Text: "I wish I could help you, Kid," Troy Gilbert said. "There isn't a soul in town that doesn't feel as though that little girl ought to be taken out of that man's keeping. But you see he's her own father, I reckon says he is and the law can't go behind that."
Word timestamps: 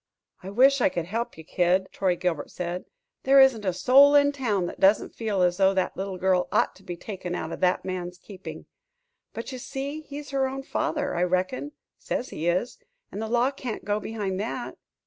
"I 0.41 0.49
wish 0.49 0.81
I 0.81 0.89
could 0.89 1.05
help 1.05 1.37
you, 1.37 1.43
Kid," 1.43 1.87
Troy 1.91 2.15
Gilbert 2.15 2.49
said. 2.49 2.85
"There 3.21 3.39
isn't 3.39 3.63
a 3.65 3.71
soul 3.71 4.15
in 4.15 4.31
town 4.31 4.65
that 4.65 4.79
doesn't 4.79 5.13
feel 5.13 5.43
as 5.43 5.57
though 5.57 5.75
that 5.75 5.95
little 5.95 6.17
girl 6.17 6.47
ought 6.51 6.75
to 6.77 6.83
be 6.83 6.97
taken 6.97 7.35
out 7.35 7.51
of 7.51 7.59
that 7.59 7.85
man's 7.85 8.17
keeping. 8.17 8.65
But 9.31 9.51
you 9.51 9.59
see 9.59 10.01
he's 10.01 10.31
her 10.31 10.47
own 10.47 10.63
father, 10.63 11.13
I 11.15 11.21
reckon 11.21 11.73
says 11.99 12.29
he 12.29 12.47
is 12.47 12.79
and 13.11 13.21
the 13.21 13.27
law 13.29 13.51
can't 13.51 13.85
go 13.85 13.99
behind 13.99 14.39
that." 14.39 14.75